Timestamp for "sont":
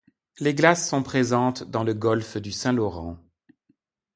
0.89-1.03